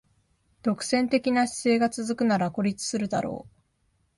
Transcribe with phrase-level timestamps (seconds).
[0.63, 3.51] 独占的な姿勢が続くなら孤立するだろう